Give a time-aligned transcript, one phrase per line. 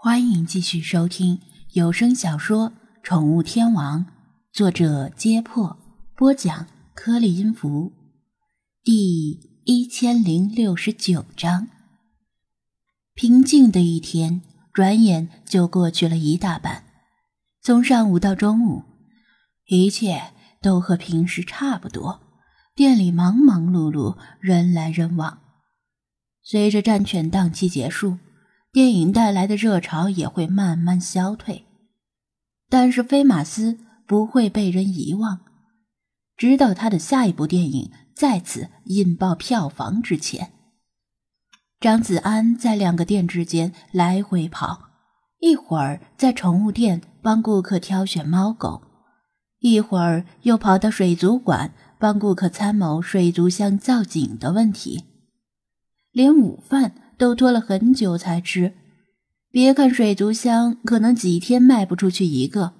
[0.00, 1.40] 欢迎继续收听
[1.72, 2.70] 有声小说
[3.02, 4.06] 《宠物天王》，
[4.52, 5.76] 作者：揭破，
[6.14, 7.92] 播讲：颗粒音符，
[8.84, 11.66] 第一千零六十九章。
[13.12, 14.40] 平静的一天，
[14.72, 16.84] 转眼就过去了一大半。
[17.60, 18.84] 从上午到中午，
[19.66, 22.20] 一切都和平时差不多，
[22.76, 25.40] 店里忙忙碌碌，人来人往。
[26.44, 28.18] 随着战犬档期结束。
[28.70, 31.64] 电影带来的热潮也会慢慢消退，
[32.68, 35.40] 但是菲马斯不会被人遗忘，
[36.36, 40.52] 直到他的下一部电影再次引爆票房之前。
[41.80, 44.90] 张子安在两个店之间来回跑，
[45.40, 48.82] 一会儿在宠物店帮顾客挑选猫狗，
[49.60, 55.04] 一会儿又跑到水族馆帮顾客参谋水族箱造景的问题，
[56.12, 57.07] 连午饭。
[57.18, 58.72] 都拖了很久才吃。
[59.50, 62.74] 别看水族箱可能几天卖不出去一个，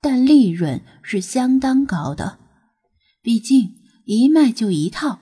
[0.00, 2.38] 但利润是相当高的。
[3.22, 5.20] 毕竟一卖就一套，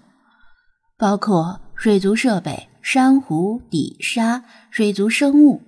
[0.97, 5.63] 包括水族设备、珊瑚、底沙、水族生物，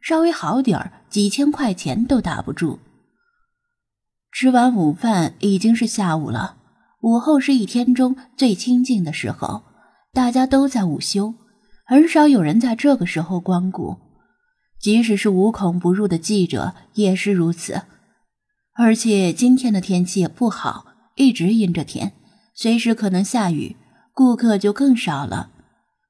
[0.00, 2.78] 稍微好点儿，几千块钱都打不住。
[4.32, 6.56] 吃完午饭已经是下午了。
[7.02, 9.62] 午后是一天中最清静的时候，
[10.12, 11.34] 大家都在午休。
[11.86, 13.98] 很少有人在这个时候光顾，
[14.80, 17.82] 即使是无孔不入的记者也是如此。
[18.72, 22.12] 而且今天的天气也不好，一直阴着天，
[22.54, 23.76] 随时可能下雨，
[24.14, 25.50] 顾客就更少了。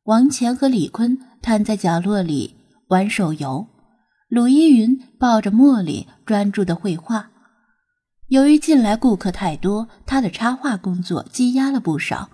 [0.04, 2.54] 王乾和李坤瘫在角落里
[2.88, 3.66] 玩手游，
[4.28, 7.30] 鲁依云抱着茉莉专注的绘画。
[8.28, 12.30] 由于近来顾客太多，他的插画工作积压了不少。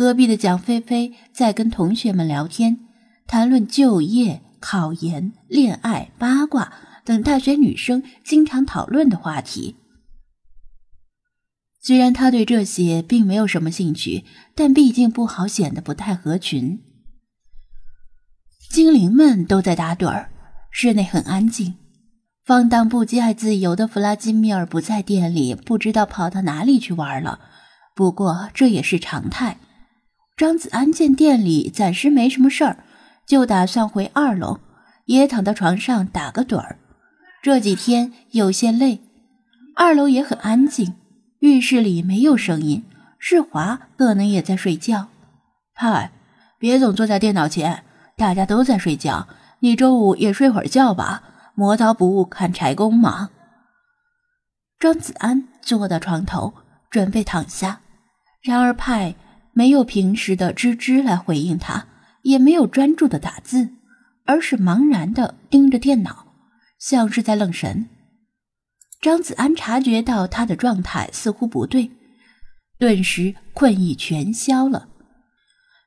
[0.00, 2.78] 隔壁的蒋菲菲在跟同学们聊天，
[3.26, 6.72] 谈论就业、考研、恋爱、八卦
[7.04, 9.76] 等大学女生经常讨论的话题。
[11.82, 16.80] 虽然他对这些并没有什么兴趣，但毕竟不好显得不太合群。
[18.70, 20.30] 精灵们都在打盹儿，
[20.70, 21.74] 室内很安静。
[22.42, 27.38] 放荡不羁、爱自由的弗拉基米尔不在店里，不知道跑到哪里去玩了。
[27.94, 29.58] 不过这也是常态。
[30.40, 32.78] 张子安见店里暂时没什么事儿，
[33.26, 34.58] 就打算回二楼，
[35.04, 36.78] 也躺到床上打个盹儿。
[37.42, 39.02] 这几天有些累，
[39.76, 40.94] 二楼也很安静，
[41.40, 42.82] 浴室里没有声音，
[43.18, 45.08] 世华可能也在睡觉。
[45.74, 46.10] 嗨，
[46.58, 47.84] 别总坐在电脑前，
[48.16, 49.28] 大家都在睡觉，
[49.58, 51.22] 你周五也睡会儿觉吧。
[51.54, 53.28] 磨刀不误砍柴工嘛。
[54.78, 56.54] 张子安坐到床头，
[56.90, 57.80] 准备躺下，
[58.40, 59.14] 然而派。
[59.52, 61.86] 没有平时的吱吱来回应他，
[62.22, 63.70] 也没有专注的打字，
[64.24, 66.26] 而是茫然的盯着电脑，
[66.78, 67.88] 像是在愣神。
[69.00, 71.90] 张子安察觉到他的状态似乎不对，
[72.78, 74.88] 顿时困意全消了。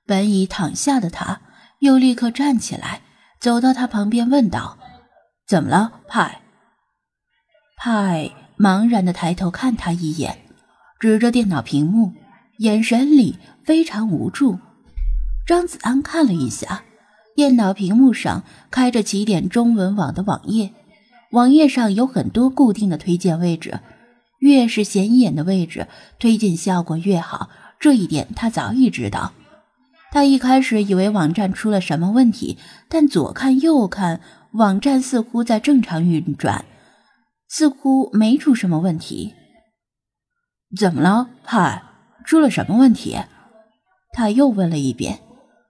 [0.06, 1.42] 本已躺下的他，
[1.80, 3.02] 又立刻站起来，
[3.40, 4.78] 走到他旁边问道
[5.48, 6.42] ：“怎么了，派？”
[7.78, 10.40] 派茫然的抬头看他一眼，
[11.00, 12.14] 指着电脑屏幕，
[12.58, 13.38] 眼神里。
[13.66, 14.60] 非常无助，
[15.48, 16.84] 张子安看了一下
[17.34, 20.74] 电脑屏幕上开着起点中文网的网页，
[21.32, 23.80] 网页上有很多固定的推荐位置，
[24.40, 25.88] 越是显眼的位置，
[26.20, 27.50] 推荐效果越好。
[27.80, 29.32] 这一点他早已知道。
[30.12, 32.58] 他一开始以为网站出了什么问题，
[32.90, 34.20] 但左看右看，
[34.52, 36.66] 网站似乎在正常运转，
[37.48, 39.34] 似乎没出什么问题。
[40.78, 41.82] 怎么了，派？
[42.24, 43.18] 出了什么问题？
[44.12, 45.20] 他又问了一遍，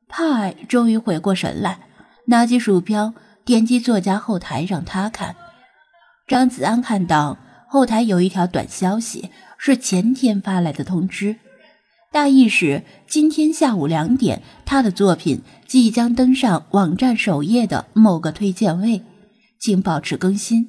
[0.07, 1.79] 派终于回过神来，
[2.27, 3.13] 拿起鼠标，
[3.45, 5.35] 点击作家后台让他看。
[6.27, 7.37] 张子安看到
[7.69, 11.37] 后台有一条短消息，是前天发来的通知，
[12.11, 19.01] 大意是今天下午两点，他的作品即将登上网站首页的某个推荐位，
[19.59, 20.67] 请保持更新。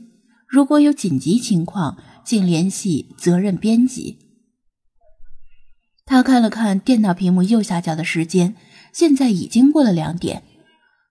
[0.48, 4.18] 如果有紧急情况，请联系责任编辑。
[6.06, 8.54] 他看了看电脑屏幕右下角的时间，
[8.92, 10.42] 现在已经过了两点。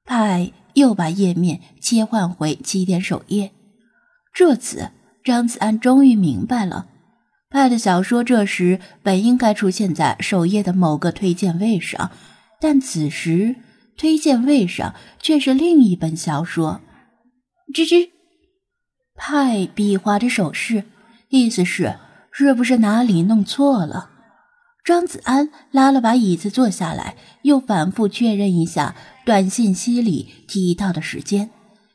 [0.05, 3.51] 派又把页面切换回起点首页。
[4.33, 4.91] 这次
[5.23, 6.87] 张子安终于明白了，
[7.49, 12.11] 派的小说这时本应该出现在首页的某个推荐位上，
[12.59, 13.55] 但此时
[13.95, 16.81] 推荐位上却是另一本小说。
[17.73, 18.09] 吱吱，
[19.15, 20.83] 派比划着手势，
[21.29, 21.97] 意思是
[22.31, 24.09] 是不是哪里弄错了？
[24.83, 28.95] 张子安拉了把椅子坐下来，又反复确认一下
[29.25, 31.49] 短信息里提到的时间，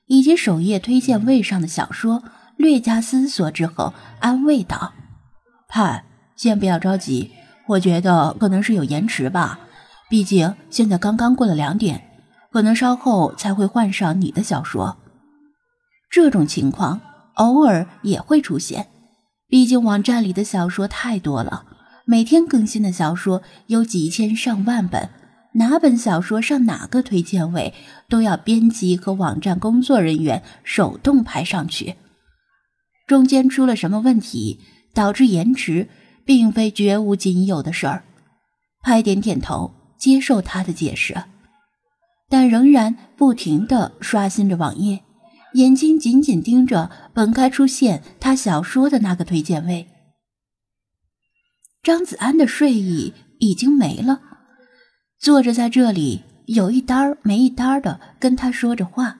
[0.06, 2.22] 以及首页推荐位上的小说，
[2.56, 4.94] 略加思索之后，安慰道
[5.68, 6.04] ：“盼，
[6.34, 7.30] 先不要着急，
[7.66, 9.60] 我觉得可能是有延迟吧。
[10.08, 12.02] 毕竟现在刚刚过了两点，
[12.50, 14.96] 可能稍后才会换上你的小说。
[16.10, 17.02] 这种情况
[17.34, 18.88] 偶尔也会出现，
[19.46, 21.66] 毕竟网站里的小说太多了，
[22.10, 25.10] 每天更新的小说有几千上万本。”
[25.52, 27.74] 哪本小说上哪个推荐位，
[28.08, 31.96] 都要编辑和网站工作人员手动排上去。
[33.06, 34.60] 中间出了什么问题，
[34.94, 35.88] 导致延迟，
[36.24, 38.04] 并非绝无仅有的事儿。
[38.82, 41.24] 派点点头，接受他的解释，
[42.28, 45.00] 但仍然不停地刷新着网页，
[45.54, 49.88] 眼睛紧紧盯着本该出现他小说的那个推荐位。
[51.82, 54.20] 张子安的睡意已经没了。
[55.18, 59.18] 坐着在这里，有一搭没一搭的跟他说着话，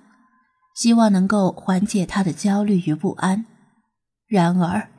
[0.76, 3.46] 希望能够缓解他的焦虑与不安。
[4.26, 4.90] 然而，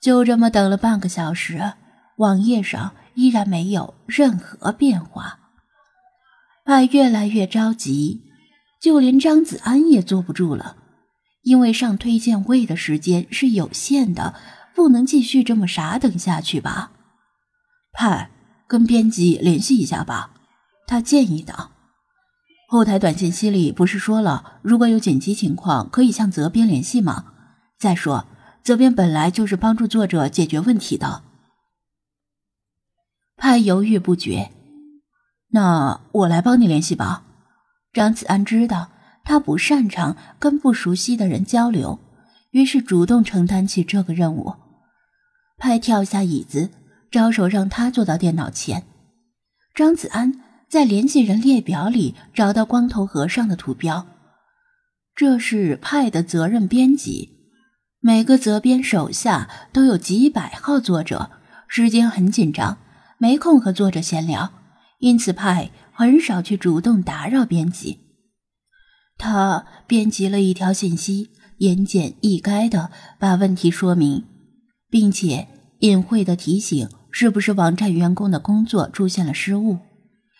[0.00, 1.72] 就这么等了半个小时，
[2.18, 5.40] 网页上依然没有任何变化。
[6.64, 8.22] 他越来越着急，
[8.80, 10.76] 就连张子安也坐不住了，
[11.42, 14.34] 因为上推荐位的时间是有限的，
[14.76, 16.92] 不能继续这么傻等下去吧？
[17.92, 18.30] 派。
[18.68, 20.32] 跟编辑联系一下吧，
[20.88, 21.70] 他建议道。
[22.66, 27.26] 后台短信息里不是说了，如果有紧急情况可以向责编联系吗？
[27.78, 28.26] 再说，
[28.64, 31.22] 责编本来就是帮助作者解决问题的。
[33.36, 34.50] 派犹豫不决，
[35.50, 37.22] 那我来帮你联系吧。
[37.92, 38.90] 张子安知道
[39.22, 42.00] 他不擅长跟不熟悉的人交流，
[42.50, 44.56] 于是主动承担起这个任务。
[45.56, 46.70] 派跳下椅子。
[47.08, 48.84] 招手让他坐到电脑前。
[49.74, 54.06] 张子安在联系人列表里找到光头和尚的图标，
[55.14, 57.30] 这是派的责任编辑。
[58.00, 61.30] 每个责编手下都有几百号作者，
[61.68, 62.76] 时间很紧张，
[63.18, 64.52] 没空和作者闲聊，
[64.98, 68.00] 因此派很少去主动打扰编辑。
[69.16, 74.24] 他编辑了一条信息，言简意赅的把问题说明，
[74.90, 75.48] 并且。
[75.80, 79.76] 隐晦的提醒：是不是网站员工的工作出现了失误？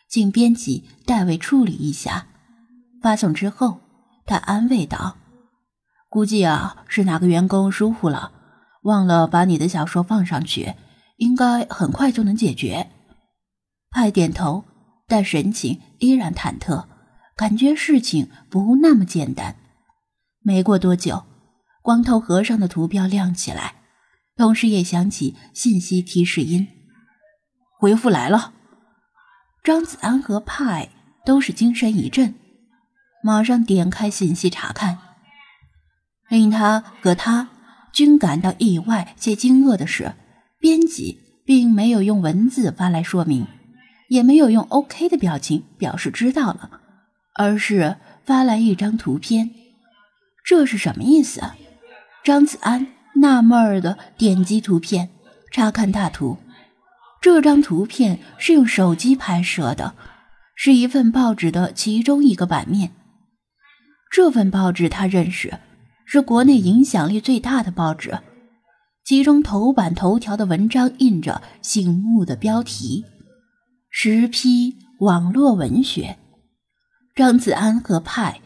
[0.08, 2.28] 请编辑代为处理一下。
[3.02, 3.80] 发送之后，
[4.24, 5.18] 他安慰道
[6.08, 8.32] ：“估计啊，是哪个员工疏忽了，
[8.84, 10.72] 忘了把你的小说放上去，
[11.18, 12.88] 应该很快就能解决。”
[13.92, 14.64] 派点头，
[15.06, 16.86] 但神情依然忐忑，
[17.36, 19.56] 感觉事情不那么简单。
[20.40, 21.24] 没过多久，
[21.82, 23.75] 光头和尚的图标亮起来。
[24.36, 26.68] 同时也响起信息提示音，
[27.78, 28.52] 回复来了。
[29.64, 30.90] 张子安和派
[31.24, 32.34] 都是精神一振，
[33.22, 34.98] 马上点开信息查看。
[36.28, 37.48] 令他和他
[37.92, 40.14] 均感到意外且惊愕的是，
[40.60, 43.46] 编辑并没有用文字发来说明，
[44.08, 46.80] 也没有用 OK 的表情表示知道了，
[47.34, 49.50] 而是发来一张图片。
[50.44, 51.40] 这是什么意思？
[52.22, 52.88] 张子安。
[53.16, 55.10] 纳闷儿的点击图片，
[55.50, 56.38] 查看大图。
[57.20, 59.94] 这张图片是用手机拍摄的，
[60.54, 62.92] 是一份报纸的其中一个版面。
[64.10, 65.58] 这份报纸他认识，
[66.04, 68.18] 是国内影响力最大的报纸。
[69.04, 73.04] 其中头版头条的文章印着醒目的标题
[73.90, 76.18] ：“十批网络文学。”
[77.14, 78.40] 张子安和派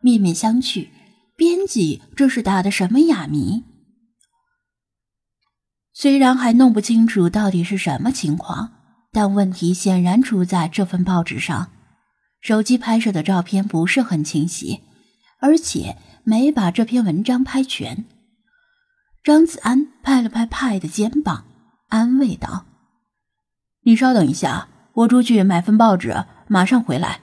[0.00, 0.88] 面面相觑，
[1.36, 3.64] 编辑这是打的什么哑谜？
[5.94, 8.72] 虽然还弄不清楚到底是什么情况，
[9.12, 11.70] 但问题显然出在这份报纸上。
[12.40, 14.80] 手机拍摄的照片不是很清晰，
[15.38, 18.04] 而且没把这篇文章拍全。
[19.22, 21.44] 张子安拍了拍派的肩膀，
[21.88, 22.64] 安慰道
[23.84, 27.20] ：“你稍等一下，我出去买份报纸，马上回来。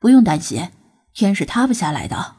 [0.00, 0.68] 不用担心，
[1.14, 2.34] 天是塌不下来的。”